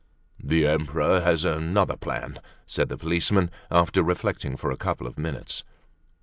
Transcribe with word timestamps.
"The 0.43 0.65
Emperor 0.65 1.21
has 1.21 1.45
another 1.45 1.95
plan," 1.95 2.39
said 2.65 2.89
the 2.89 2.97
policeman, 2.97 3.51
after 3.69 4.01
reflecting 4.01 4.57
for 4.57 4.71
a 4.71 4.75
couple 4.75 5.05
of 5.05 5.19
minutes. 5.19 5.63